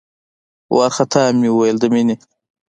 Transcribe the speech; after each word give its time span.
وارخطا 0.75 1.23
مې 1.39 1.49
وويل 1.51 1.77
د 1.79 1.85
مينې. 1.93 2.15